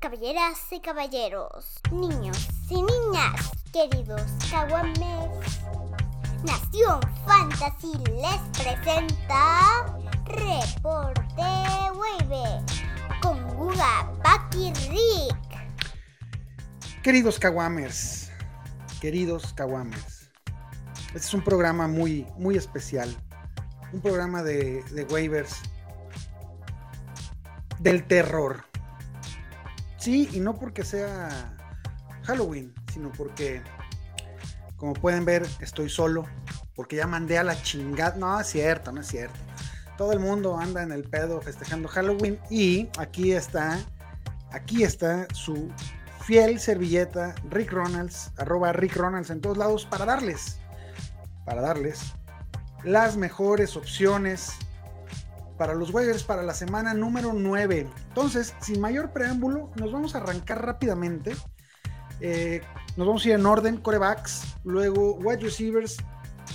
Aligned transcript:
Caballeras 0.00 0.58
y 0.70 0.80
caballeros, 0.80 1.78
niños 1.92 2.48
y 2.70 2.76
niñas, 2.76 3.52
queridos 3.70 4.22
caguames, 4.50 5.60
Nación 6.42 7.00
Fantasy 7.26 7.92
les 8.06 8.64
presenta 8.64 9.84
Reporte 10.24 11.42
Wave 11.92 12.64
con 13.20 13.46
Guga, 13.56 14.10
Paki 14.22 14.72
Rick. 14.88 17.02
Queridos 17.02 17.38
Kawamers, 17.38 18.30
queridos 19.02 19.52
Kawamers, 19.52 20.30
este 21.08 21.18
es 21.18 21.34
un 21.34 21.44
programa 21.44 21.88
muy, 21.88 22.26
muy 22.38 22.56
especial. 22.56 23.14
Un 23.92 24.00
programa 24.00 24.42
de, 24.42 24.82
de 24.84 25.04
waivers 25.04 25.56
del 27.80 28.06
terror. 28.06 28.69
Sí, 30.00 30.30
y 30.32 30.40
no 30.40 30.54
porque 30.58 30.82
sea 30.82 31.28
Halloween, 32.22 32.72
sino 32.90 33.12
porque, 33.12 33.62
como 34.76 34.94
pueden 34.94 35.26
ver, 35.26 35.46
estoy 35.60 35.90
solo. 35.90 36.24
Porque 36.74 36.96
ya 36.96 37.06
mandé 37.06 37.36
a 37.36 37.44
la 37.44 37.60
chingada. 37.62 38.16
No, 38.16 38.40
es 38.40 38.46
cierto, 38.46 38.92
no 38.92 39.02
es 39.02 39.08
cierto. 39.08 39.38
Todo 39.98 40.12
el 40.12 40.18
mundo 40.18 40.58
anda 40.58 40.82
en 40.82 40.92
el 40.92 41.04
pedo 41.04 41.42
festejando 41.42 41.86
Halloween. 41.88 42.38
Y 42.48 42.88
aquí 42.98 43.32
está, 43.32 43.78
aquí 44.50 44.84
está 44.84 45.26
su 45.34 45.70
fiel 46.22 46.58
servilleta, 46.58 47.34
Rick 47.50 47.70
Ronalds, 47.70 48.32
arroba 48.38 48.72
Rick 48.72 48.96
Ronalds 48.96 49.28
en 49.28 49.42
todos 49.42 49.58
lados, 49.58 49.84
para 49.84 50.06
darles, 50.06 50.58
para 51.44 51.60
darles 51.60 52.14
las 52.84 53.18
mejores 53.18 53.76
opciones 53.76 54.52
para 55.60 55.74
los 55.74 55.92
waivers 55.92 56.24
para 56.24 56.42
la 56.42 56.54
semana 56.54 56.94
número 56.94 57.34
9. 57.34 57.86
Entonces, 58.08 58.54
sin 58.62 58.80
mayor 58.80 59.12
preámbulo, 59.12 59.68
nos 59.76 59.92
vamos 59.92 60.14
a 60.14 60.18
arrancar 60.18 60.64
rápidamente. 60.64 61.36
Eh, 62.22 62.62
nos 62.96 63.06
vamos 63.06 63.22
a 63.26 63.28
ir 63.28 63.34
en 63.34 63.44
orden, 63.44 63.76
corebacks, 63.76 64.56
luego 64.64 65.16
wide 65.16 65.42
receivers, 65.42 65.98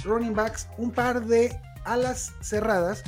running 0.03 0.33
backs, 0.33 0.67
un 0.79 0.89
par 0.89 1.23
de 1.23 1.55
alas 1.83 2.33
cerradas 2.41 3.03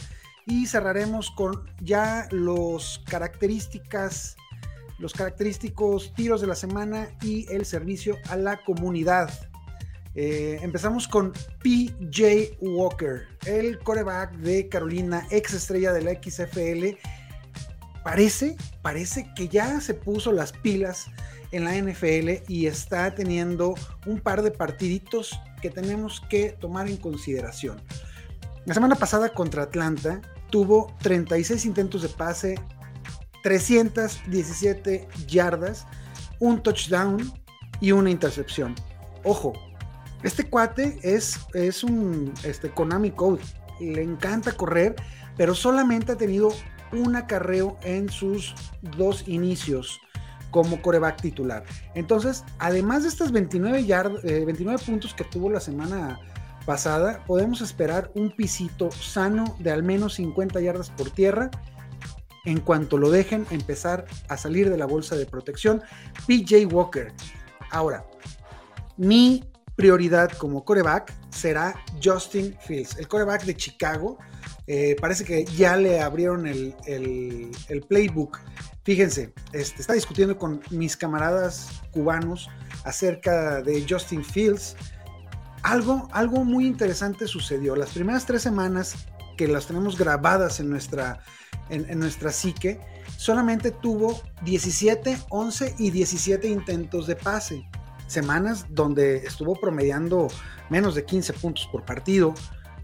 y 0.46 0.68
cerraremos 0.68 1.32
con 1.32 1.66
ya 1.82 2.28
los 2.30 3.04
características, 3.10 4.38
los 5.00 5.14
característicos 5.14 6.14
tiros 6.14 6.42
de 6.42 6.48
la 6.48 6.56
semana 6.56 7.08
y 7.24 7.52
el 7.52 7.66
servicio 7.66 8.18
a 8.30 8.38
la 8.38 8.64
comunidad. 8.64 9.32
Eh, 10.20 10.58
empezamos 10.64 11.08
con 11.08 11.32
PJ 11.62 12.58
Walker, 12.60 13.28
el 13.46 13.78
coreback 13.78 14.36
de 14.38 14.68
Carolina, 14.68 15.28
ex 15.30 15.54
estrella 15.54 15.94
de 15.94 16.02
la 16.02 16.14
XFL. 16.14 16.98
Parece, 18.04 18.58
parece 18.82 19.32
que 19.36 19.48
ya 19.48 19.80
se 19.80 19.94
puso 19.94 20.32
las 20.32 20.54
pilas 20.54 21.06
en 21.52 21.66
la 21.66 21.76
NFL 21.76 22.52
y 22.52 22.66
está 22.66 23.14
teniendo 23.14 23.76
un 24.08 24.20
par 24.20 24.42
de 24.42 24.50
partiditos 24.50 25.40
que 25.62 25.70
tenemos 25.70 26.20
que 26.32 26.50
tomar 26.50 26.88
en 26.88 26.98
consideración. 26.98 27.80
La 28.66 28.74
semana 28.74 28.96
pasada 28.96 29.30
contra 29.30 29.64
Atlanta 29.64 30.20
tuvo 30.50 30.96
36 31.04 31.64
intentos 31.64 32.02
de 32.02 32.10
pase, 32.10 32.60
317 33.44 35.08
yardas, 35.28 35.86
un 36.40 36.64
touchdown 36.64 37.32
y 37.82 37.92
una 37.92 38.10
intercepción. 38.10 38.74
Ojo, 39.24 39.67
este 40.24 40.50
cuate 40.50 41.00
es, 41.04 41.40
es 41.54 41.84
un 41.84 42.34
este, 42.44 42.70
Konami 42.70 43.12
Code. 43.12 43.42
Le 43.80 44.02
encanta 44.02 44.52
correr, 44.54 44.96
pero 45.36 45.54
solamente 45.54 46.14
ha 46.14 46.18
tenido 46.18 46.52
un 46.92 47.16
acarreo 47.16 47.78
en 47.84 48.10
sus 48.10 48.56
dos 48.98 49.28
inicios 49.28 50.00
como 50.52 50.82
coreback 50.82 51.22
titular. 51.22 51.64
Entonces, 51.94 52.44
además 52.58 53.04
de 53.04 53.10
estas 53.10 53.32
29, 53.32 53.84
29 54.46 54.82
eh, 54.82 54.86
puntos 54.86 55.14
que 55.14 55.24
tuvo 55.24 55.50
la 55.50 55.60
semana 55.60 56.20
pasada, 56.66 57.24
podemos 57.26 57.62
esperar 57.62 58.12
un 58.16 58.32
pisito 58.32 58.92
sano 58.92 59.56
de 59.60 59.72
al 59.72 59.84
menos 59.84 60.16
50 60.16 60.60
yardas 60.62 60.90
por 60.90 61.12
tierra 61.12 61.52
en 62.46 62.62
cuanto 62.62 62.98
lo 62.98 63.10
dejen 63.10 63.46
empezar 63.52 64.06
a 64.30 64.38
salir 64.38 64.70
de 64.70 64.78
la 64.78 64.86
bolsa 64.86 65.16
de 65.16 65.26
protección. 65.26 65.82
PJ 66.28 66.66
Walker. 66.66 67.14
Ahora, 67.72 68.06
mi 68.96 69.44
prioridad 69.78 70.32
como 70.32 70.66
coreback 70.66 71.14
será 71.30 71.76
Justin 72.04 72.58
Fields, 72.60 72.98
el 72.98 73.08
coreback 73.08 73.46
de 73.46 73.56
Chicago. 73.56 74.18
Eh, 74.66 74.98
parece 75.00 75.24
que 75.24 75.46
ya 75.46 75.78
le 75.78 76.02
abrieron 76.02 76.48
el, 76.48 77.86
playbook. 77.88 78.40
Fíjense, 78.84 79.34
este, 79.54 79.82
está 79.82 79.94
discutiendo 79.94 80.38
con 80.38 80.62
mis 80.72 80.98
camaradas 80.98 81.70
cubanos 81.92 82.50
acerca 82.84 83.62
de 83.62 83.86
Justin 83.88 84.26
Fields. 84.26 84.76
Algo, 85.62 86.10
algo 86.12 86.44
muy 86.44 86.66
interesante 86.66 87.28
sucedió. 87.28 87.76
Las 87.76 87.92
primeras 87.92 88.26
tres 88.26 88.42
semanas 88.42 88.96
que 89.38 89.48
las 89.48 89.68
tenemos 89.68 89.96
grabadas 89.98 90.60
en 90.60 90.72
nuestra, 90.72 91.20
en, 91.70 91.88
en 91.88 92.00
nuestra 92.00 92.32
psique, 92.32 92.80
solamente 93.16 93.70
tuvo 93.70 94.20
17, 94.42 95.18
11 95.30 95.76
y 95.78 95.92
17 95.92 96.48
intentos 96.48 97.06
de 97.06 97.16
pase 97.16 97.70
semanas 98.08 98.66
donde 98.70 99.18
estuvo 99.18 99.56
promediando 99.56 100.28
menos 100.70 100.96
de 100.96 101.06
15 101.06 101.34
puntos 101.34 101.68
por 101.72 101.86
partido. 101.86 102.34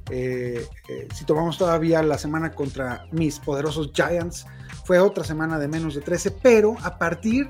Eh, 0.10 0.66
eh, 0.90 1.08
si 1.14 1.26
tomamos 1.26 1.58
todavía 1.58 2.04
la 2.04 2.18
semana 2.18 2.52
contra 2.52 3.08
mis 3.12 3.40
poderosos 3.40 3.92
Giants, 3.94 4.46
fue 4.86 5.00
otra 5.00 5.24
semana 5.24 5.58
de 5.58 5.68
menos 5.68 5.96
de 5.96 6.02
13, 6.02 6.32
pero 6.32 6.76
a 6.84 6.98
partir 6.98 7.50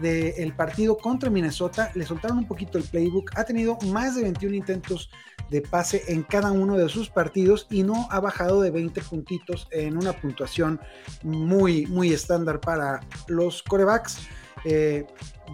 del 0.00 0.54
partido 0.54 0.96
contra 0.96 1.30
Minnesota 1.30 1.90
le 1.94 2.06
soltaron 2.06 2.38
un 2.38 2.46
poquito 2.46 2.78
el 2.78 2.84
playbook, 2.84 3.32
ha 3.36 3.44
tenido 3.44 3.76
más 3.86 4.16
de 4.16 4.22
21 4.22 4.54
intentos 4.54 5.10
de 5.50 5.60
pase 5.60 6.04
en 6.08 6.22
cada 6.22 6.52
uno 6.52 6.76
de 6.76 6.88
sus 6.88 7.10
partidos 7.10 7.66
y 7.70 7.82
no 7.82 8.06
ha 8.10 8.20
bajado 8.20 8.62
de 8.62 8.70
20 8.70 9.00
puntitos 9.02 9.68
en 9.72 9.96
una 9.96 10.12
puntuación 10.12 10.80
muy, 11.22 11.86
muy 11.86 12.12
estándar 12.12 12.60
para 12.60 13.00
los 13.26 13.62
corebacks. 13.62 14.18
Eh, 14.64 15.06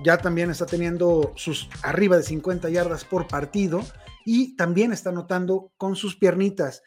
ya 0.04 0.18
también 0.18 0.50
está 0.50 0.66
teniendo 0.66 1.32
sus 1.36 1.68
arriba 1.82 2.16
de 2.16 2.22
50 2.22 2.68
yardas 2.70 3.04
por 3.04 3.28
partido 3.28 3.84
y 4.24 4.56
también 4.56 4.92
está 4.92 5.10
anotando 5.10 5.72
con 5.76 5.96
sus 5.96 6.16
piernitas. 6.16 6.82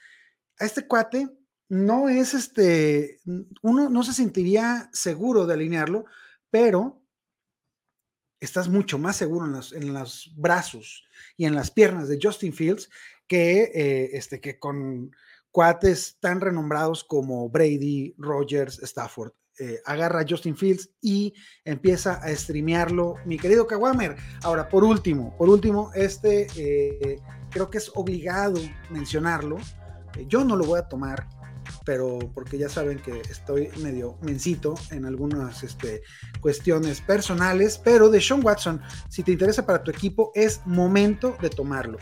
A 0.59 0.66
este 0.66 0.88
cuate 0.88 1.29
no 1.69 2.09
es 2.09 2.34
este, 2.34 3.19
uno 3.62 3.90
no 3.90 4.03
se 4.03 4.13
sentiría 4.13 4.90
seguro 4.91 5.46
de 5.46 5.53
alinearlo, 5.53 6.06
pero 6.50 7.02
estás 8.40 8.68
mucho 8.69 8.97
más 8.97 9.16
seguro 9.16 9.46
en 9.46 9.53
los, 9.53 9.74
en 9.74 9.94
los 9.94 10.34
brazos 10.35 11.06
y 11.38 11.46
en 11.46 11.56
las 11.56 11.72
piernas 11.72 12.08
de 12.08 12.19
Justin 12.22 12.53
Fields 12.53 12.90
que, 13.28 13.72
eh, 13.74 14.09
este, 14.13 14.41
que 14.41 14.59
con 14.59 15.12
cuates 15.52 16.18
tan 16.19 16.41
renombrados 16.41 17.03
como 17.03 17.50
Brady, 17.50 18.16
Rogers, 18.18 18.79
Stafford. 18.79 19.34
Eh, 19.62 19.81
agarra 19.86 20.22
a 20.22 20.25
Justin 20.28 20.56
Fields 20.56 20.90
y 21.02 21.34
empieza 21.66 22.14
a 22.14 22.34
streamearlo, 22.34 23.16
mi 23.25 23.38
querido 23.38 23.68
Kawamer. 23.68 24.16
Ahora, 24.42 24.70
por 24.70 24.86
último, 24.86 25.36
por 25.38 25.50
último, 25.50 25.92
este 25.96 26.47
eh, 26.56 27.20
creo 27.50 27.70
que 27.70 27.80
es 27.80 27.92
obligado 27.94 28.58
mencionarlo. 28.90 29.58
Eh, 30.16 30.25
yo 30.30 30.46
no 30.46 30.56
lo 30.56 30.64
voy 30.64 30.80
a 30.80 30.88
tomar, 30.88 31.28
pero 31.84 32.20
porque 32.34 32.58
ya 32.58 32.70
saben 32.70 33.00
que 33.00 33.20
estoy 33.30 33.68
medio 33.81 34.18
mencito 34.22 34.75
en 34.92 35.06
algunas 35.06 35.62
este, 35.62 36.03
cuestiones 36.40 37.02
personales, 37.02 37.78
pero 37.84 38.09
de 38.09 38.22
Sean 38.22 38.41
Watson, 38.41 38.81
si 39.09 39.24
te 39.24 39.34
interesa 39.34 39.66
para 39.66 39.84
tu 39.84 39.91
equipo, 39.91 40.31
es 40.36 40.62
momento 40.66 41.36
de 41.41 41.50
tomarlo. 41.50 41.97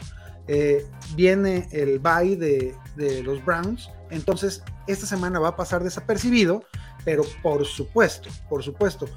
viene 1.15 1.67
el 1.71 1.97
bye 1.97 2.37
de, 2.37 2.75
de 2.95 3.23
los 3.23 3.43
Browns, 3.43 3.89
entonces 4.11 4.61
esta 4.85 5.07
semana 5.07 5.39
va 5.39 5.49
a 5.49 5.55
pasar 5.55 5.83
desapercibido 5.83 6.63
pero 7.07 7.23
por 7.41 7.65
supuesto, 7.65 8.29
por 8.49 8.61
supuesto, 8.61 9.07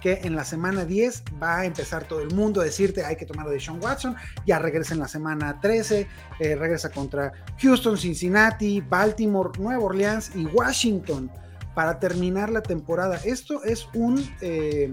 que 0.00 0.14
en 0.24 0.34
la 0.34 0.44
semana 0.44 0.84
10 0.84 1.22
va 1.40 1.58
a 1.58 1.64
empezar 1.64 2.02
todo 2.08 2.20
el 2.20 2.34
mundo 2.34 2.60
a 2.60 2.64
decirte 2.64 3.04
hay 3.04 3.14
que 3.14 3.24
tomar 3.24 3.48
de 3.48 3.60
Sean 3.60 3.80
Watson, 3.80 4.16
ya 4.44 4.58
regresa 4.58 4.94
en 4.94 4.98
la 4.98 5.06
semana 5.06 5.60
13, 5.60 6.08
eh, 6.40 6.56
regresa 6.56 6.90
contra 6.90 7.30
Houston, 7.60 7.96
Cincinnati, 7.96 8.80
Baltimore, 8.80 9.50
Nueva 9.60 9.84
Orleans 9.84 10.32
y 10.34 10.46
Washington 10.46 11.30
para 11.72 12.00
terminar 12.00 12.50
la 12.50 12.62
temporada. 12.64 13.20
Esto 13.24 13.62
es 13.62 13.86
un, 13.94 14.28
eh, 14.40 14.92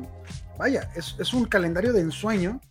vaya, 0.60 0.92
es, 0.96 1.34
un 1.34 1.46
calendario 1.46 1.92
de 1.92 2.02
ensueño 2.02 2.62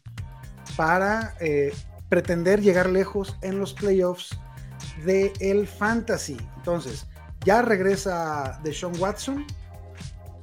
para 0.77 1.35
eh, 1.41 1.75
pretender 2.09 2.61
llegar 2.61 2.89
lejos 2.89 3.37
en 3.43 3.59
los 3.59 3.75
playoffs 3.75 4.39
de 5.05 5.33
el 5.41 5.67
fantasy. 5.67 6.37
Entonces, 6.59 7.09
ya 7.45 7.63
regresa 7.63 8.61
de 8.63 8.73
Sean 8.73 8.93
Watson, 9.01 9.45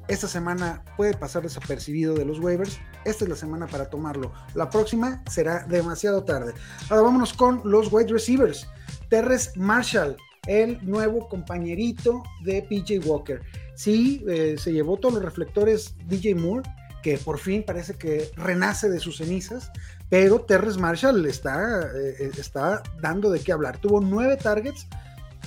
esta 0.10 0.28
semana 0.28 0.84
puede 0.98 1.14
pasar 1.14 1.44
desapercibido 1.44 2.16
de 2.16 2.26
los 2.26 2.40
waivers. 2.40 2.80
Esta 3.06 3.26
es 3.26 3.30
la 3.30 3.36
semana 3.36 3.68
para 3.68 3.90
tomarlo. 3.90 4.34
La 4.56 4.70
próxima 4.70 5.24
será 5.30 5.66
demasiado 5.68 6.24
tarde. 6.24 6.54
Ahora 6.90 7.04
vámonos 7.04 7.32
con 7.32 7.62
los 7.64 7.94
wide 7.94 8.12
receivers. 8.12 8.68
Terres 9.10 9.56
Marshall, 9.56 10.18
el 10.48 10.84
nuevo 10.84 11.30
compañerito 11.30 12.24
de 12.44 12.64
PJ 12.64 13.08
Walker. 13.08 13.42
Sí, 13.76 14.26
eh, 14.28 14.56
se 14.58 14.74
llevó 14.74 14.98
todos 14.98 15.16
los 15.16 15.24
reflectores 15.24 15.96
DJ 16.08 16.34
Moore, 16.36 16.68
que 17.04 17.18
por 17.20 17.38
fin 17.38 17.64
parece 17.64 17.94
que 17.94 18.32
renace 18.36 18.90
de 18.90 19.00
sus 19.00 19.18
cenizas, 19.18 19.72
pero 20.10 20.42
Terrence 20.42 20.80
Marshall 20.80 21.26
está, 21.28 21.82
eh, 21.82 22.16
eh, 22.20 22.32
está 22.38 22.82
dando 23.00 23.30
de 23.30 23.40
qué 23.40 23.52
hablar. 23.52 23.78
Tuvo 23.78 24.02
nueve 24.02 24.38
targets, 24.38 24.88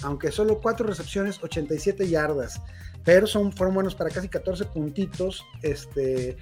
aunque 0.02 0.30
solo 0.30 0.60
cuatro 0.60 0.86
recepciones, 0.86 1.42
87 1.42 2.08
yardas, 2.08 2.60
pero 3.04 3.26
son, 3.26 3.52
fueron 3.52 3.74
buenos 3.74 3.94
para 3.94 4.10
casi 4.10 4.28
14 4.28 4.66
puntitos. 4.66 5.44
Este, 5.62 6.36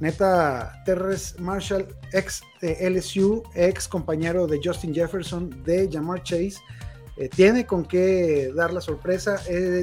neta, 0.00 0.82
Terrence 0.84 1.40
Marshall, 1.40 1.86
ex 2.12 2.42
de 2.60 2.90
LSU, 2.90 3.42
ex 3.54 3.88
compañero 3.88 4.46
de 4.46 4.60
Justin 4.62 4.94
Jefferson, 4.94 5.62
de 5.64 5.88
Jamar 5.90 6.22
Chase. 6.22 6.56
Eh, 7.16 7.28
tiene 7.28 7.66
con 7.66 7.84
qué 7.84 8.50
dar 8.54 8.72
la 8.72 8.80
sorpresa, 8.80 9.38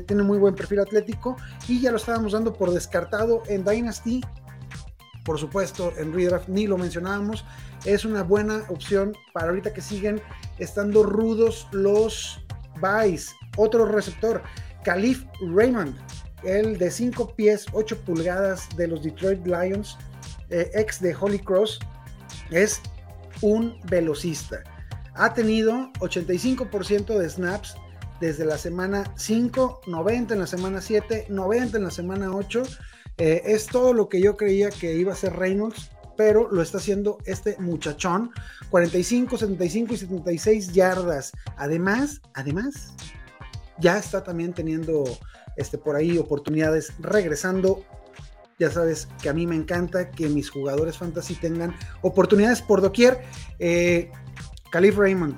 tiene 0.07 0.23
muy 0.23 0.39
buen 0.39 0.55
perfil 0.55 0.79
atlético 0.79 1.35
y 1.67 1.79
ya 1.79 1.91
lo 1.91 1.97
estábamos 1.97 2.31
dando 2.31 2.53
por 2.53 2.71
descartado 2.71 3.43
en 3.47 3.63
Dynasty 3.63 4.21
por 5.27 5.37
supuesto, 5.37 5.91
en 5.97 6.13
Redraft 6.13 6.47
ni 6.47 6.67
lo 6.67 6.77
mencionábamos. 6.77 7.43
Es 7.83 8.05
una 8.05 8.23
buena 8.23 8.63
opción 8.69 9.13
para 9.33 9.49
ahorita 9.49 9.73
que 9.73 9.81
siguen 9.81 10.21
estando 10.57 11.03
rudos 11.03 11.67
los 11.73 12.39
buys. 12.79 13.35
Otro 13.57 13.85
receptor, 13.85 14.43
Calif 14.83 15.23
Raymond, 15.53 15.95
el 16.43 16.77
de 16.77 16.91
5 16.91 17.35
pies, 17.35 17.65
8 17.73 17.97
pulgadas 18.05 18.67
de 18.75 18.87
los 18.87 19.03
Detroit 19.03 19.45
Lions, 19.45 19.97
eh, 20.49 20.69
ex 20.73 21.01
de 21.01 21.15
Holy 21.15 21.39
Cross, 21.39 21.79
es 22.51 22.81
un 23.41 23.79
velocista. 23.89 24.63
Ha 25.15 25.33
tenido 25.33 25.91
85% 25.99 27.17
de 27.17 27.29
snaps 27.29 27.75
desde 28.19 28.45
la 28.45 28.57
semana 28.57 29.11
5, 29.15 29.81
90 29.87 30.33
en 30.33 30.39
la 30.39 30.47
semana 30.47 30.81
7, 30.81 31.25
90 31.29 31.77
en 31.77 31.83
la 31.83 31.91
semana 31.91 32.31
8 32.31 32.63
eh, 33.19 33.41
es 33.45 33.65
todo 33.65 33.93
lo 33.93 34.09
que 34.09 34.21
yo 34.21 34.37
creía 34.37 34.69
que 34.69 34.93
iba 34.93 35.13
a 35.13 35.15
ser 35.15 35.33
Reynolds, 35.35 35.89
pero 36.17 36.49
lo 36.51 36.61
está 36.61 36.79
haciendo 36.79 37.19
este 37.25 37.55
muchachón. 37.59 38.31
45, 38.69 39.37
75 39.37 39.93
y 39.93 39.97
76 39.97 40.73
yardas. 40.73 41.31
Además, 41.55 42.21
además, 42.33 42.93
ya 43.79 43.97
está 43.97 44.23
también 44.23 44.53
teniendo 44.53 45.05
este, 45.55 45.77
por 45.77 45.95
ahí 45.95 46.17
oportunidades 46.17 46.91
regresando. 46.99 47.85
Ya 48.59 48.71
sabes 48.71 49.07
que 49.21 49.29
a 49.29 49.33
mí 49.33 49.45
me 49.45 49.55
encanta 49.55 50.09
que 50.09 50.27
mis 50.27 50.49
jugadores 50.49 50.97
fantasy 50.97 51.35
tengan 51.35 51.75
oportunidades 52.01 52.61
por 52.61 52.81
doquier. 52.81 53.21
Eh, 53.59 54.11
Calif 54.71 54.97
Raymond, 54.97 55.37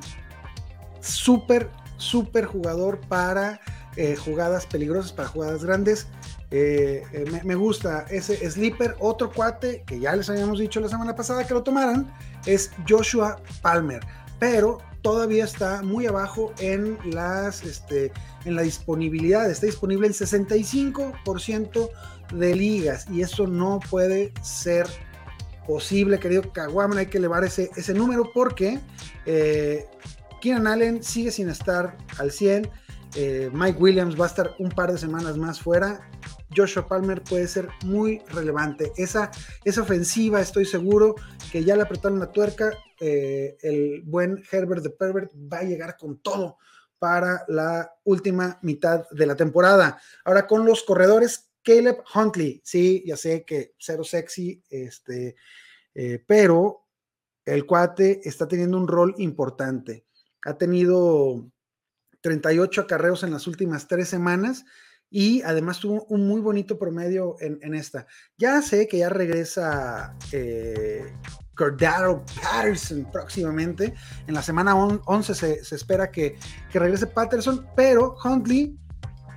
súper, 1.01 1.69
súper 1.97 2.45
jugador 2.45 3.01
para 3.01 3.59
eh, 3.97 4.15
jugadas 4.15 4.65
peligrosas, 4.65 5.11
para 5.11 5.27
jugadas 5.27 5.65
grandes. 5.65 6.07
Eh, 6.51 7.03
eh, 7.13 7.41
me, 7.43 7.55
gusta 7.55 8.05
ese 8.09 8.49
sleeper. 8.49 8.95
Otro 8.99 9.31
cuate 9.31 9.83
que 9.85 9.99
ya 9.99 10.15
les 10.15 10.29
habíamos 10.29 10.59
dicho 10.59 10.79
la 10.79 10.89
semana 10.89 11.15
pasada 11.15 11.45
que 11.45 11.53
lo 11.53 11.63
tomaran 11.63 12.11
es 12.45 12.71
Joshua 12.87 13.39
Palmer, 13.61 14.01
pero 14.39 14.79
todavía 15.01 15.43
está 15.43 15.83
muy 15.83 16.07
abajo 16.07 16.53
en 16.59 16.97
las 17.11 17.63
este, 17.63 18.11
en 18.45 18.55
la 18.55 18.63
disponibilidad. 18.63 19.49
Está 19.49 19.67
disponible 19.67 20.07
en 20.07 20.13
65% 20.13 21.89
de 22.33 22.55
ligas 22.55 23.05
y 23.11 23.21
eso 23.21 23.45
no 23.45 23.79
puede 23.89 24.33
ser 24.41 24.87
posible, 25.67 26.19
querido 26.19 26.51
Kawama. 26.51 26.99
Hay 26.99 27.07
que 27.07 27.19
elevar 27.19 27.43
ese, 27.43 27.69
ese 27.75 27.93
número 27.93 28.31
porque 28.33 28.79
eh, 29.27 29.85
Keenan 30.41 30.65
Allen 30.65 31.03
sigue 31.03 31.29
sin 31.29 31.49
estar 31.49 31.95
al 32.17 32.31
100. 32.31 32.69
Mike 33.53 33.79
Williams 33.79 34.19
va 34.19 34.25
a 34.25 34.27
estar 34.27 34.51
un 34.59 34.69
par 34.69 34.91
de 34.91 34.99
semanas 34.99 35.35
más 35.35 35.59
fuera 35.59 35.99
Joshua 36.55 36.87
Palmer 36.87 37.21
puede 37.23 37.47
ser 37.47 37.69
muy 37.85 38.19
relevante. 38.29 38.91
Esa, 38.97 39.31
esa 39.63 39.81
ofensiva, 39.81 40.41
estoy 40.41 40.65
seguro 40.65 41.15
que 41.51 41.63
ya 41.63 41.75
le 41.75 41.83
apretaron 41.83 42.19
la 42.19 42.31
tuerca. 42.31 42.71
Eh, 42.99 43.57
el 43.61 44.01
buen 44.03 44.43
Herbert 44.51 44.83
de 44.83 44.89
Pervert 44.89 45.31
va 45.35 45.59
a 45.59 45.63
llegar 45.63 45.97
con 45.97 46.19
todo 46.19 46.57
para 46.97 47.45
la 47.47 47.93
última 48.03 48.59
mitad 48.61 49.07
de 49.09 49.25
la 49.25 49.35
temporada. 49.35 50.01
Ahora 50.25 50.47
con 50.47 50.65
los 50.65 50.83
corredores, 50.83 51.49
Caleb 51.63 52.03
Huntley. 52.13 52.61
Sí, 52.63 53.03
ya 53.05 53.15
sé 53.15 53.43
que 53.45 53.73
cero 53.77 54.03
sexy, 54.03 54.61
este, 54.69 55.35
eh, 55.93 56.23
pero 56.25 56.87
el 57.45 57.65
cuate 57.65 58.21
está 58.23 58.47
teniendo 58.47 58.77
un 58.77 58.87
rol 58.87 59.15
importante. 59.17 60.05
Ha 60.45 60.57
tenido 60.57 61.49
38 62.21 62.81
acarreos 62.81 63.23
en 63.23 63.31
las 63.31 63.47
últimas 63.47 63.87
tres 63.87 64.09
semanas 64.09 64.65
y 65.09 65.41
además 65.41 65.79
tuvo 65.79 66.05
un 66.09 66.27
muy 66.27 66.41
bonito 66.41 66.77
promedio 66.77 67.35
en, 67.39 67.73
esta. 67.73 68.05
Ya 68.37 68.61
sé 68.61 68.87
que 68.87 68.99
ya 68.99 69.09
regresa 69.09 70.15
eh, 70.31 71.13
Cordaro 71.55 72.23
Patterson 72.41 73.07
próximamente. 73.11 73.93
En 74.27 74.33
la 74.33 74.43
semana 74.43 74.75
11 74.75 75.35
se, 75.35 75.75
espera 75.75 76.11
que, 76.11 76.37
regrese 76.71 77.07
Patterson, 77.07 77.67
pero 77.75 78.15
Huntley, 78.23 78.77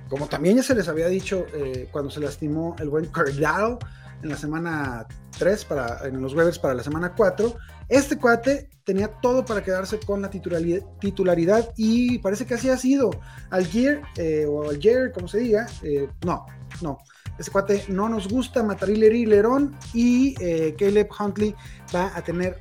como 0.09 0.27
también 0.27 0.57
ya 0.57 0.63
se 0.63 0.75
les 0.75 0.87
había 0.87 1.07
dicho 1.07 1.45
eh, 1.53 1.89
cuando 1.91 2.11
se 2.11 2.19
lastimó 2.19 2.75
el 2.79 2.89
buen 2.89 3.07
Cordaro 3.07 3.79
en 4.23 4.29
la 4.29 4.37
semana 4.37 5.05
3, 5.37 5.65
para, 5.65 6.07
en 6.07 6.21
los 6.21 6.33
Webers 6.33 6.57
para 6.57 6.73
la 6.73 6.83
semana 6.83 7.13
4, 7.15 7.55
este 7.89 8.17
cuate 8.17 8.69
tenía 8.83 9.07
todo 9.07 9.45
para 9.45 9.63
quedarse 9.63 9.99
con 9.99 10.21
la 10.21 10.29
titularidad, 10.29 11.73
y 11.77 12.17
parece 12.19 12.45
que 12.45 12.55
así 12.55 12.69
ha 12.69 12.77
sido. 12.77 13.11
Algier, 13.49 14.01
eh, 14.17 14.45
o 14.47 14.69
Algier, 14.69 15.11
como 15.11 15.27
se 15.27 15.39
diga, 15.39 15.67
eh, 15.83 16.09
no, 16.25 16.45
no. 16.81 16.97
Este 17.37 17.51
cuate 17.51 17.83
no 17.89 18.09
nos 18.09 18.27
gusta, 18.27 18.63
Matarile 18.63 19.07
y 19.07 19.25
Lerón 19.25 19.75
y 19.93 20.35
eh, 20.39 20.75
Caleb 20.77 21.09
Huntley 21.19 21.55
va 21.93 22.15
a 22.15 22.23
tener, 22.23 22.59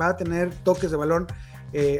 va 0.00 0.08
a 0.08 0.16
tener 0.16 0.54
toques 0.62 0.90
de 0.90 0.96
balón. 0.96 1.26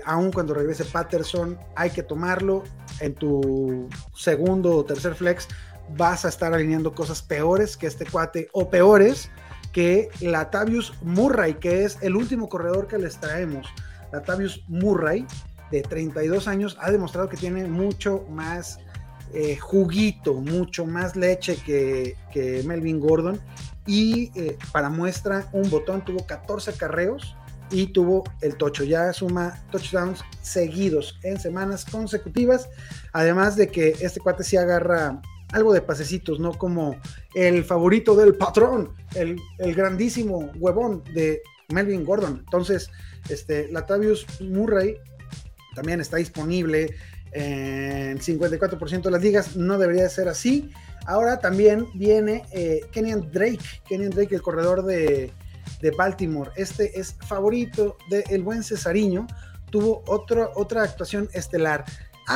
aún 0.04 0.30
cuando 0.30 0.52
regrese 0.52 0.84
Patterson, 0.84 1.58
hay 1.74 1.90
que 1.90 2.02
tomarlo. 2.02 2.64
En 3.00 3.14
tu 3.14 3.88
segundo 4.14 4.76
o 4.76 4.84
tercer 4.84 5.14
flex, 5.14 5.48
vas 5.96 6.24
a 6.24 6.28
estar 6.28 6.52
alineando 6.54 6.94
cosas 6.94 7.22
peores 7.22 7.76
que 7.76 7.86
este 7.86 8.06
cuate 8.06 8.48
o 8.52 8.70
peores 8.70 9.30
que 9.72 10.10
Latavius 10.20 10.92
Murray, 11.02 11.54
que 11.54 11.84
es 11.84 11.98
el 12.02 12.16
último 12.16 12.48
corredor 12.48 12.86
que 12.86 12.98
les 12.98 13.18
traemos. 13.18 13.66
Latavius 14.12 14.62
Murray, 14.68 15.26
de 15.70 15.82
32 15.82 16.46
años, 16.46 16.76
ha 16.80 16.90
demostrado 16.90 17.28
que 17.28 17.38
tiene 17.38 17.64
mucho 17.64 18.26
más 18.30 18.78
eh, 19.32 19.56
juguito, 19.56 20.34
mucho 20.34 20.84
más 20.84 21.16
leche 21.16 21.56
que, 21.56 22.62
Melvin 22.66 23.00
Gordon. 23.00 23.40
Y 23.86 24.30
eh, 24.38 24.58
para 24.72 24.90
muestra, 24.90 25.48
un 25.52 25.68
botón 25.70 26.04
tuvo 26.04 26.24
14 26.26 26.74
carreos 26.74 27.34
y 27.70 27.86
tuvo 27.86 28.24
el 28.42 28.56
tocho. 28.56 28.84
Ya 28.84 29.12
suma 29.14 29.64
touchdowns 29.70 30.22
seguidos 30.42 31.18
en 31.22 31.40
semanas 31.40 31.86
consecutivas. 31.86 32.68
Además 33.12 33.56
de 33.56 33.68
que 33.68 33.96
este 34.00 34.20
cuate 34.20 34.44
se 34.44 34.58
agarra 34.58 35.20
algo 35.52 35.72
de 35.72 35.82
pasecitos, 35.82 36.40
no 36.40 36.52
como 36.52 36.96
el 37.34 37.64
favorito 37.64 38.16
del 38.16 38.34
patrón, 38.34 38.94
el, 39.14 39.38
grandísimo 39.58 40.50
huevón 40.56 41.04
de 41.14 41.42
Melvin 41.68 42.04
Gordon. 42.04 42.38
Entonces, 42.44 42.90
este, 43.28 43.68
Latavius 43.68 44.26
Murray 44.40 44.96
también 45.74 46.00
está 46.00 46.16
disponible 46.16 46.94
en 47.32 48.18
54% 48.18 49.02
de 49.02 49.10
las 49.10 49.22
ligas, 49.22 49.56
no 49.56 49.78
debería 49.78 50.08
ser 50.08 50.28
así. 50.28 50.70
Ahora 51.06 51.40
también 51.40 51.86
viene 51.94 52.44
eh, 52.52 52.80
Kenyan 52.92 53.30
Drake, 53.30 53.60
Kenyan 53.88 54.10
Drake, 54.10 54.34
el 54.34 54.42
corredor 54.42 54.84
de, 54.84 55.32
Baltimore. 55.96 56.50
Este 56.54 56.98
es 56.98 57.16
favorito 57.26 57.96
del 58.08 58.42
buen 58.44 58.62
Cesariño, 58.62 59.26
tuvo 59.70 60.04
otra 60.06 60.82
actuación 60.84 61.28
estelar 61.32 61.84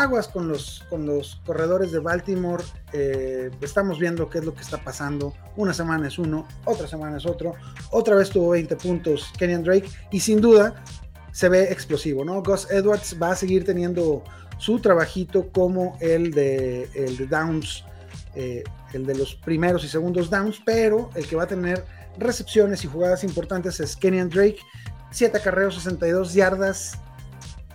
aguas 0.02 0.28
con 0.28 0.48
los, 0.48 0.84
con 0.88 1.06
los 1.06 1.40
corredores 1.46 1.92
de 1.92 1.98
Baltimore. 1.98 2.62
Eh, 2.92 3.50
estamos 3.60 3.98
viendo 3.98 4.28
qué 4.28 4.38
es 4.38 4.44
lo 4.44 4.54
que 4.54 4.62
está 4.62 4.78
pasando. 4.78 5.32
Una 5.56 5.72
semana 5.72 6.08
es 6.08 6.18
uno, 6.18 6.46
otra 6.64 6.86
semana 6.86 7.16
es 7.16 7.26
otro. 7.26 7.54
Otra 7.90 8.14
vez 8.16 8.30
tuvo 8.30 8.50
20 8.50 8.76
puntos 8.76 9.32
Kenyan 9.38 9.62
Drake 9.62 9.88
y 10.10 10.20
sin 10.20 10.40
duda 10.40 10.82
se 11.32 11.48
ve 11.48 11.64
explosivo, 11.64 12.24
¿no? 12.24 12.42
Gus 12.42 12.70
Edwards 12.70 13.16
va 13.20 13.32
a 13.32 13.36
seguir 13.36 13.64
teniendo 13.64 14.22
su 14.58 14.78
trabajito 14.80 15.50
como 15.52 15.96
el 16.00 16.30
de, 16.32 16.88
el 16.94 17.16
de 17.16 17.26
Downs, 17.26 17.84
eh, 18.34 18.64
el 18.94 19.04
de 19.04 19.14
los 19.14 19.34
primeros 19.34 19.84
y 19.84 19.88
segundos 19.88 20.30
Downs, 20.30 20.60
pero 20.64 21.10
el 21.14 21.26
que 21.26 21.36
va 21.36 21.42
a 21.42 21.46
tener 21.46 21.84
recepciones 22.18 22.84
y 22.84 22.86
jugadas 22.86 23.24
importantes 23.24 23.80
es 23.80 23.96
Kenyan 23.96 24.30
Drake. 24.30 24.58
7 25.10 25.36
acarreos, 25.38 25.74
62 25.74 26.34
yardas, 26.34 26.98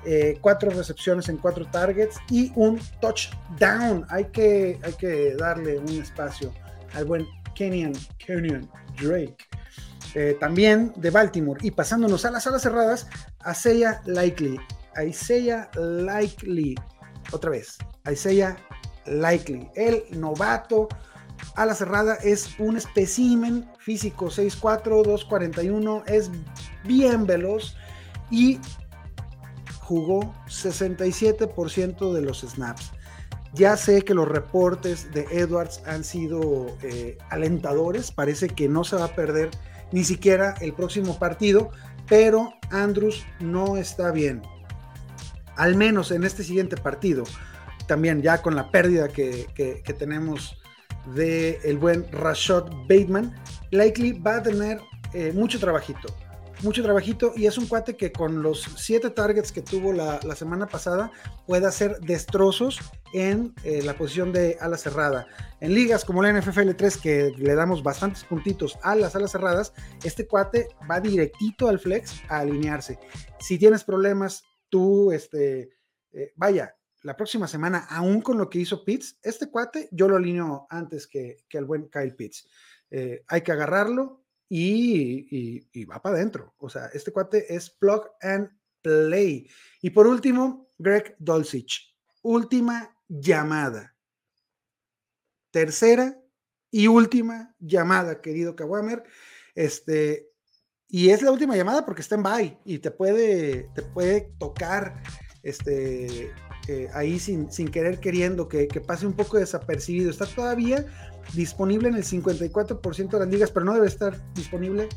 eh, 0.05 0.37
cuatro 0.41 0.71
recepciones 0.71 1.29
en 1.29 1.37
cuatro 1.37 1.65
targets 1.65 2.17
y 2.29 2.51
un 2.55 2.79
touchdown. 2.99 4.05
Hay 4.09 4.25
que, 4.25 4.79
hay 4.83 4.93
que 4.93 5.35
darle 5.35 5.77
un 5.77 5.89
espacio 6.01 6.53
al 6.93 7.05
buen 7.05 7.27
Kenyan, 7.55 7.93
Kenyan 8.17 8.69
Drake. 9.01 9.37
Eh, 10.15 10.35
también 10.39 10.93
de 10.95 11.09
Baltimore. 11.09 11.59
Y 11.63 11.71
pasándonos 11.71 12.25
a 12.25 12.31
las 12.31 12.45
alas 12.47 12.61
cerradas, 12.61 13.07
Isaiah 13.49 14.01
Likely. 14.05 14.59
Isaiah 15.01 15.69
Likely. 15.75 16.75
Otra 17.31 17.51
vez. 17.51 17.77
Isaiah 18.09 18.57
Likely. 19.05 19.69
El 19.75 20.03
novato 20.11 20.89
a 21.55 21.65
la 21.65 21.75
cerrada 21.75 22.15
es 22.15 22.49
un 22.59 22.77
espécimen 22.77 23.69
físico 23.79 24.27
6'4, 24.27 25.03
2'41, 25.03 26.03
es 26.07 26.29
bien 26.83 27.25
veloz 27.25 27.75
y 28.29 28.59
jugó 29.81 30.33
67% 30.47 32.13
de 32.13 32.21
los 32.21 32.41
snaps. 32.41 32.91
Ya 33.53 33.75
sé 33.75 34.03
que 34.03 34.13
los 34.13 34.27
reportes 34.27 35.11
de 35.11 35.27
Edwards 35.31 35.81
han 35.85 36.05
sido 36.05 36.67
eh, 36.83 37.17
alentadores, 37.29 38.11
parece 38.11 38.47
que 38.47 38.69
no 38.69 38.85
se 38.85 38.95
va 38.95 39.05
a 39.05 39.15
perder 39.15 39.49
ni 39.91 40.05
siquiera 40.05 40.55
el 40.61 40.73
próximo 40.73 41.19
partido, 41.19 41.71
pero 42.07 42.53
Andrews 42.69 43.25
no 43.41 43.75
está 43.75 44.11
bien. 44.11 44.41
Al 45.57 45.75
menos 45.75 46.11
en 46.11 46.23
este 46.23 46.43
siguiente 46.43 46.77
partido, 46.77 47.23
también 47.87 48.21
ya 48.21 48.41
con 48.41 48.55
la 48.55 48.71
pérdida 48.71 49.09
que, 49.09 49.83
tenemos 49.99 50.57
de 51.13 51.59
el 51.65 51.77
buen 51.77 52.09
Rashad 52.11 52.65
Bateman, 52.87 53.35
Likely 53.71 54.13
va 54.13 54.37
a 54.37 54.43
tener 54.43 54.79
eh, 55.13 55.33
mucho 55.35 55.59
trabajito 55.59 56.07
mucho 56.63 56.83
trabajito 56.83 57.33
y 57.35 57.45
es 57.45 57.57
un 57.57 57.67
cuate 57.67 57.95
que 57.95 58.11
con 58.11 58.41
los 58.43 58.61
siete 58.77 59.09
targets 59.09 59.51
que 59.51 59.61
tuvo 59.61 59.93
la, 59.93 60.19
semana 60.35 60.67
pasada 60.67 61.11
puede 61.45 61.67
hacer 61.67 61.99
destrozos 61.99 62.79
en 63.13 63.53
eh, 63.63 63.81
la 63.83 63.95
posición 63.95 64.31
de 64.31 64.57
ala 64.59 64.77
cerrada. 64.77 65.27
En 65.59 65.73
ligas 65.73 66.05
como 66.05 66.23
la 66.23 66.31
NFL 66.31 66.71
3 66.71 66.97
que 66.97 67.31
le 67.37 67.55
damos 67.55 67.83
bastantes 67.83 68.23
puntitos 68.23 68.77
a 68.81 68.95
las 68.95 69.15
alas 69.15 69.31
cerradas, 69.31 69.73
este 70.03 70.27
cuate 70.27 70.69
va 70.89 70.99
directito 70.99 71.67
al 71.67 71.79
flex 71.79 72.21
a 72.29 72.39
alinearse. 72.39 72.99
Si 73.39 73.57
tienes 73.57 73.83
problemas, 73.83 74.43
tú, 74.69 75.11
este, 75.11 75.69
eh, 76.13 76.33
vaya, 76.35 76.75
la 77.03 77.17
próxima 77.17 77.47
semana, 77.47 77.87
aún 77.89 78.21
con 78.21 78.37
lo 78.37 78.49
que 78.49 78.59
hizo 78.59 78.83
Pitts, 78.83 79.17
este 79.23 79.49
cuate 79.49 79.89
yo 79.91 80.07
lo 80.07 80.17
alineo 80.17 80.67
antes 80.69 81.07
que, 81.07 81.37
que 81.49 81.57
el 81.57 81.65
buen 81.65 81.89
Kyle 81.89 82.15
Pitts. 82.15 82.47
Eh, 82.91 83.23
hay 83.27 83.41
que 83.41 83.51
agarrarlo, 83.53 84.20
y, 84.53 85.85
va 85.85 86.01
para 86.01 86.17
adentro. 86.17 86.53
O 86.57 86.69
sea, 86.69 86.87
este 86.87 87.13
cuate 87.13 87.55
es 87.55 87.69
plug 87.69 88.09
and 88.21 88.49
play. 88.81 89.49
Y 89.81 89.91
por 89.91 90.07
último, 90.07 90.69
Greg 90.77 91.15
Dolcich. 91.19 91.95
Última 92.21 92.93
llamada. 93.07 93.95
Tercera 95.51 96.21
y 96.69 96.87
última 96.87 97.55
llamada, 97.59 98.21
querido 98.21 98.53
Kawamer. 98.53 99.03
Este, 99.55 100.29
y 100.89 101.11
es 101.11 101.21
la 101.21 101.31
última 101.31 101.55
llamada 101.55 101.85
porque 101.85 102.01
está 102.01 102.15
en 102.15 102.23
bye 102.23 102.59
y 102.65 102.79
te 102.79 102.91
puede, 102.91 103.69
te 103.73 103.83
puede 103.83 104.33
tocar 104.37 105.01
este, 105.43 106.33
eh, 106.67 106.89
ahí 106.93 107.19
sin, 107.19 107.51
sin, 107.51 107.69
querer 107.69 107.99
queriendo 107.99 108.47
que, 108.47 108.67
que, 108.67 108.81
pase 108.81 109.07
un 109.07 109.13
poco 109.13 109.37
desapercibido. 109.37 110.09
Está 110.09 110.25
todavía 110.25 110.85
disponible 111.33 111.89
en 111.89 111.95
el 111.95 112.03
54% 112.03 113.09
de 113.09 113.19
las 113.19 113.27
ligas, 113.27 113.51
pero 113.51 113.65
no 113.65 113.73
debe 113.73 113.87
estar 113.87 114.15
disponible 114.33 114.89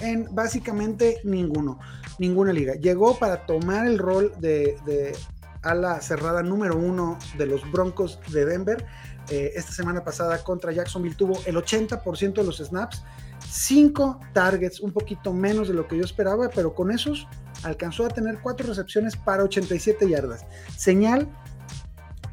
en 0.00 0.28
básicamente 0.34 1.20
ninguno, 1.24 1.78
ninguna 2.18 2.52
liga. 2.52 2.74
Llegó 2.74 3.18
para 3.18 3.46
tomar 3.46 3.86
el 3.86 3.98
rol 3.98 4.32
de, 4.38 4.76
de 4.86 5.16
ala 5.62 6.00
cerrada 6.00 6.42
número 6.42 6.76
uno 6.76 7.18
de 7.36 7.46
los 7.46 7.70
Broncos 7.70 8.20
de 8.30 8.44
Denver. 8.44 8.86
Eh, 9.30 9.52
esta 9.56 9.72
semana 9.72 10.04
pasada 10.04 10.42
contra 10.42 10.72
Jacksonville 10.72 11.16
tuvo 11.16 11.40
el 11.44 11.56
80% 11.56 12.34
de 12.34 12.44
los 12.44 12.58
snaps, 12.58 13.02
5 13.50 14.20
targets, 14.32 14.80
un 14.80 14.92
poquito 14.92 15.32
menos 15.32 15.68
de 15.68 15.74
lo 15.74 15.86
que 15.88 15.96
yo 15.96 16.04
esperaba, 16.04 16.50
pero 16.54 16.74
con 16.74 16.90
esos 16.90 17.26
alcanzó 17.62 18.04
a 18.04 18.08
tener 18.08 18.38
4 18.42 18.66
recepciones 18.66 19.16
para 19.16 19.42
87 19.44 20.08
yardas. 20.08 20.44
Señal 20.76 21.28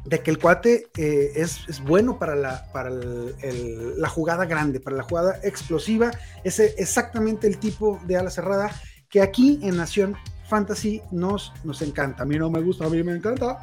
de 0.06 0.20
que 0.20 0.30
el 0.30 0.38
cuate 0.38 0.88
eh, 0.96 1.32
es, 1.34 1.82
bueno 1.82 2.18
para, 2.18 2.36
la, 2.36 2.70
para 2.72 2.90
la 2.90 4.08
jugada 4.08 4.46
grande, 4.46 4.78
para 4.78 4.96
la 4.96 5.02
jugada 5.02 5.40
explosiva. 5.42 6.12
Es 6.44 6.60
exactamente 6.60 7.46
el 7.46 7.58
tipo 7.58 8.00
de 8.06 8.16
ala 8.16 8.30
cerrada 8.30 8.70
que 9.08 9.20
aquí 9.20 9.58
en 9.62 9.76
Nación 9.76 10.16
Fantasy 10.48 11.02
nos, 11.10 11.52
nos 11.64 11.82
encanta. 11.82 12.22
A 12.22 12.26
mí 12.26 12.38
no 12.38 12.50
me 12.50 12.60
gusta, 12.60 12.86
a 12.86 12.88
mí 12.88 13.02
me 13.02 13.12
encanta. 13.12 13.58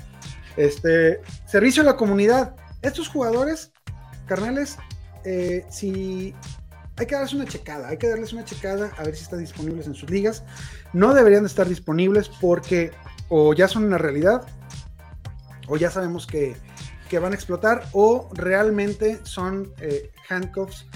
Este, 0.57 1.21
servicio 1.45 1.81
a 1.81 1.85
la 1.85 1.95
comunidad. 1.95 2.55
Estos 2.81 3.07
jugadores, 3.07 3.71
carnales, 4.25 4.77
eh, 5.23 5.65
si 5.69 6.35
hay 6.97 7.05
que 7.07 7.15
darles 7.15 7.33
una 7.33 7.45
checada, 7.45 7.87
hay 7.89 7.97
que 7.97 8.07
darles 8.07 8.33
una 8.33 8.45
checada 8.45 8.91
a 8.97 9.03
ver 9.03 9.15
si 9.15 9.23
están 9.23 9.39
disponibles 9.39 9.87
en 9.87 9.95
sus 9.95 10.09
ligas. 10.09 10.43
No 10.93 11.13
deberían 11.13 11.43
de 11.43 11.47
estar 11.47 11.67
disponibles 11.67 12.29
porque 12.29 12.91
o 13.29 13.53
ya 13.53 13.67
son 13.67 13.85
una 13.85 13.97
realidad 13.97 14.45
o 15.67 15.77
ya 15.77 15.89
sabemos 15.89 16.27
que, 16.27 16.55
van 17.19 17.31
a 17.31 17.35
explotar 17.35 17.87
o 17.91 18.27
realmente 18.33 19.19
son 19.21 19.71
eh, 19.79 20.09
handcuffs 20.29 20.87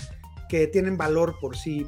que 0.50 0.66
tienen 0.66 0.98
valor 0.98 1.36
por 1.40 1.56
sí, 1.56 1.86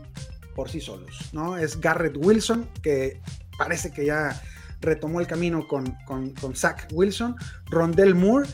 por 0.53 0.69
sí 0.69 0.79
solos, 0.79 1.31
¿no? 1.33 1.57
Es 1.57 1.81
Garrett 1.81 2.15
Wilson, 2.15 2.69
que 2.83 3.19
parece 3.57 3.89
que 3.89 4.05
ya 4.05 4.39
retomó 4.81 5.19
el 5.19 5.25
camino 5.25 5.67
con, 5.67 5.97
con, 6.05 6.29
con 6.35 6.55
Zach 6.55 6.87
Wilson, 6.91 7.37
Rondell 7.71 8.13
Moore, 8.13 8.47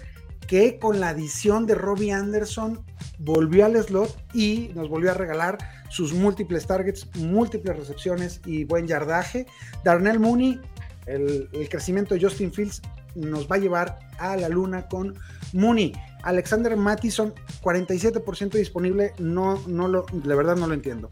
que 0.48 0.80
con 0.80 1.02
la 1.02 1.10
adición 1.10 1.66
de 1.66 1.76
Robbie 1.76 2.14
Anderson 2.14 2.82
volvió 3.20 3.66
al 3.66 3.82
slot 3.82 4.16
y 4.34 4.72
nos 4.76 4.90
volvió 4.90 5.12
a 5.12 5.14
regalar 5.14 5.58
sus 5.90 6.14
múltiples 6.14 6.68
targets, 6.68 7.08
múltiples 7.16 7.78
recepciones 7.78 8.42
y 8.46 8.64
buen 8.64 8.88
yardaje. 8.88 9.46
Darnell 9.84 10.20
Mooney, 10.20 10.60
el, 11.06 11.50
crecimiento 11.70 12.16
de 12.16 12.22
Justin 12.22 12.52
Fields 12.52 12.82
nos 13.16 13.50
va 13.50 13.56
a 13.56 13.60
llevar 13.60 14.00
a 14.20 14.36
la 14.36 14.50
luna 14.50 14.88
con 14.88 15.18
Mooney. 15.54 15.94
Alexander 16.24 16.76
Mattison, 16.76 17.34
47% 17.62 18.52
disponible, 18.52 19.14
no, 19.20 19.62
no 19.68 19.88
lo, 19.88 20.06
de 20.12 20.36
verdad 20.36 20.56
no 20.56 20.68
lo 20.68 20.74
entiendo. 20.74 21.08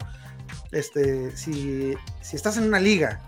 Este, 0.72 1.36
si, 1.36 1.94
si 2.20 2.36
estás 2.36 2.56
en 2.56 2.64
una 2.64 2.80
liga 2.80 3.20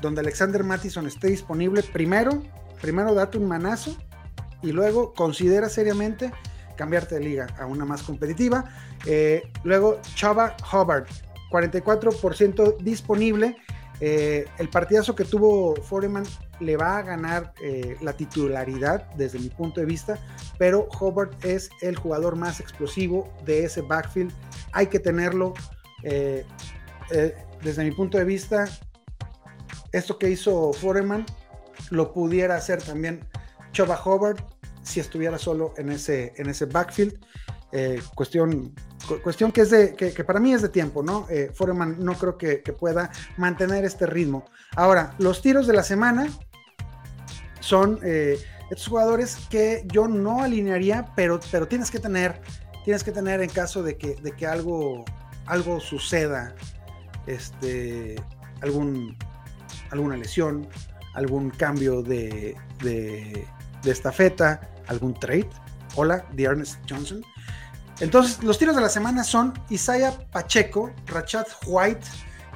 donde 0.00 0.20
Alexander 0.20 0.62
Mattison 0.62 1.06
esté 1.06 1.28
disponible, 1.28 1.82
primero, 1.82 2.42
primero 2.80 3.14
date 3.14 3.38
un 3.38 3.48
manazo 3.48 3.96
y 4.62 4.72
luego 4.72 5.14
considera 5.14 5.68
seriamente 5.68 6.30
cambiarte 6.76 7.16
de 7.16 7.20
liga 7.22 7.46
a 7.58 7.66
una 7.66 7.84
más 7.84 8.02
competitiva. 8.02 8.64
Eh, 9.06 9.42
luego, 9.62 10.00
Chava 10.14 10.56
Hubbard, 10.72 11.06
44% 11.50 12.78
disponible. 12.78 13.56
Eh, 14.00 14.46
el 14.58 14.68
partidazo 14.68 15.14
que 15.14 15.24
tuvo 15.24 15.76
Foreman 15.76 16.24
le 16.60 16.76
va 16.76 16.98
a 16.98 17.02
ganar 17.02 17.54
eh, 17.62 17.96
la 18.00 18.12
titularidad 18.12 19.08
desde 19.14 19.38
mi 19.38 19.48
punto 19.48 19.80
de 19.80 19.86
vista, 19.86 20.18
pero 20.58 20.88
Hobart 20.98 21.44
es 21.44 21.70
el 21.80 21.96
jugador 21.96 22.36
más 22.36 22.60
explosivo 22.60 23.32
de 23.44 23.64
ese 23.64 23.82
backfield. 23.82 24.32
Hay 24.72 24.88
que 24.88 24.98
tenerlo. 24.98 25.54
Desde 27.62 27.82
mi 27.82 27.92
punto 27.92 28.18
de 28.18 28.24
vista, 28.24 28.68
esto 29.92 30.18
que 30.18 30.28
hizo 30.28 30.72
Foreman 30.72 31.24
lo 31.90 32.12
pudiera 32.12 32.56
hacer 32.56 32.82
también 32.82 33.26
Choba 33.72 34.00
Hobart 34.04 34.53
si 34.84 35.00
estuviera 35.00 35.38
solo 35.38 35.74
en 35.76 35.90
ese, 35.90 36.32
en 36.36 36.48
ese 36.48 36.66
backfield. 36.66 37.18
cuestión 38.14 38.72
cuestión 39.22 39.52
que 39.52 39.62
es 39.62 39.70
de 39.70 39.94
que, 39.94 40.24
para 40.24 40.40
mí 40.40 40.52
es 40.52 40.62
de 40.62 40.68
tiempo, 40.68 41.02
¿no? 41.02 41.26
Eh, 41.30 41.50
Foreman 41.54 41.96
no 41.98 42.14
creo 42.14 42.38
que, 42.38 42.58
pueda 42.78 43.10
mantener 43.36 43.84
este 43.84 44.06
ritmo. 44.06 44.44
Ahora, 44.76 45.14
los 45.18 45.42
tiros 45.42 45.66
de 45.66 45.74
la 45.74 45.82
semana 45.82 46.28
son 47.60 48.00
eh, 48.02 48.38
estos 48.70 48.88
jugadores 48.88 49.38
que 49.50 49.84
yo 49.92 50.08
no 50.08 50.42
alinearía, 50.42 51.12
pero, 51.14 51.40
pero 51.50 51.68
tienes 51.68 51.90
que 51.90 51.98
tener, 51.98 52.40
tienes 52.84 53.04
que 53.04 53.12
tener 53.12 53.40
en 53.42 53.50
caso 53.50 53.82
de 53.82 53.96
que, 53.96 54.16
de 54.16 54.32
que 54.32 54.46
algo, 54.46 55.04
algo 55.46 55.80
suceda, 55.80 56.54
este, 57.26 58.16
algún, 58.60 59.16
alguna 59.90 60.16
lesión, 60.16 60.66
algún 61.14 61.50
cambio 61.50 62.02
de, 62.02 62.56
de, 62.82 63.46
de 63.84 63.92
estafeta, 63.92 64.70
algún 64.88 65.14
trade. 65.14 65.48
Hola, 65.96 66.26
de 66.32 66.44
Ernest 66.44 66.78
Johnson. 66.88 67.24
Entonces, 68.00 68.42
los 68.42 68.58
tiros 68.58 68.74
de 68.74 68.82
la 68.82 68.88
semana 68.88 69.22
son 69.22 69.52
Isaiah 69.70 70.12
Pacheco, 70.32 70.92
Rachad 71.06 71.46
White, 71.66 72.04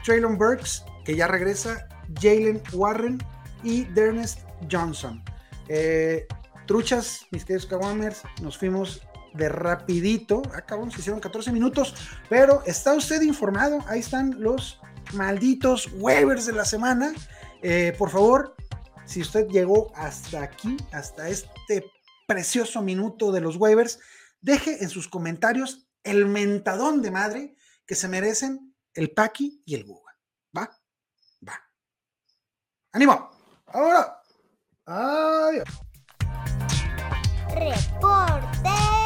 Traylon 0.04 0.36
Burks, 0.36 0.84
que 1.04 1.14
ya 1.14 1.28
regresa, 1.28 1.86
Jalen 2.20 2.60
Warren 2.72 3.18
y 3.62 3.84
Dernest 3.84 4.40
Johnson. 4.70 5.22
Eh, 5.68 6.26
truchas, 6.66 7.26
mis 7.30 7.44
queridos 7.44 7.66
Kawamers, 7.66 8.22
nos 8.42 8.58
fuimos 8.58 9.02
de 9.34 9.48
rapidito. 9.48 10.42
Acabamos, 10.54 10.94
se 10.94 11.00
hicieron 11.00 11.20
14 11.20 11.52
minutos, 11.52 11.94
pero 12.28 12.62
está 12.66 12.94
usted 12.94 13.22
informado. 13.22 13.84
Ahí 13.86 14.00
están 14.00 14.40
los 14.40 14.80
malditos 15.14 15.88
waivers 15.94 16.46
de 16.46 16.52
la 16.52 16.64
semana. 16.64 17.12
Eh, 17.62 17.94
por 17.96 18.10
favor, 18.10 18.56
si 19.08 19.22
usted 19.22 19.48
llegó 19.48 19.90
hasta 19.96 20.42
aquí, 20.42 20.76
hasta 20.92 21.28
este 21.30 21.90
precioso 22.26 22.82
minuto 22.82 23.32
de 23.32 23.40
los 23.40 23.56
waivers, 23.56 23.98
deje 24.42 24.82
en 24.82 24.90
sus 24.90 25.08
comentarios 25.08 25.88
el 26.04 26.26
mentadón 26.26 27.00
de 27.00 27.10
madre 27.10 27.56
que 27.86 27.94
se 27.94 28.06
merecen 28.06 28.76
el 28.92 29.12
Paqui 29.12 29.62
y 29.64 29.74
el 29.74 29.84
Buga. 29.84 30.12
¿Va? 30.54 30.70
Va. 31.48 31.58
¡Ánimo! 32.92 33.30
¡Ahora! 33.66 34.22
¡Adiós! 34.84 35.68
Reporte 37.48 38.97